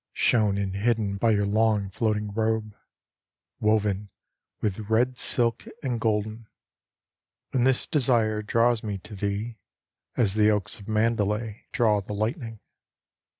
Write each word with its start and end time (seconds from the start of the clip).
Shown 0.13 0.57
and 0.57 0.73
hidden 0.75 1.17
By 1.17 1.29
your 1.29 1.45
long 1.45 1.91
floating 1.91 2.33
robe, 2.33 2.75
Woven 3.59 4.09
with 4.59 4.89
red 4.89 5.19
silk 5.19 5.67
and 5.83 6.01
golden* 6.01 6.47
And 7.53 7.67
this 7.67 7.85
desire 7.85 8.41
draws 8.41 8.81
me 8.81 8.97
to 8.97 9.13
thee 9.13 9.59
As 10.17 10.33
the 10.33 10.49
oaks 10.49 10.79
of 10.79 10.87
Mandalay 10.87 11.67
Draw 11.71 12.01
the 12.01 12.15
lightning. 12.15 12.59